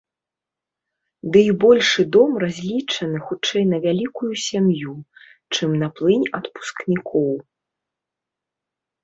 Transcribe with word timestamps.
Дый 1.33 1.47
большы 1.63 2.03
дом 2.15 2.31
разлічаны 2.43 3.17
хутчэй 3.27 3.63
на 3.75 3.81
вялікую 3.85 4.31
сям'ю, 4.47 4.93
чым 5.59 5.69
на 5.83 5.87
плынь 6.01 6.27
адпускнікоў. 6.41 7.31